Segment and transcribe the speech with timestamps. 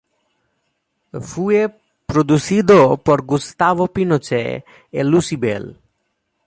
[1.21, 5.77] Fue producido por Gustavo Pinochet y Lucybell.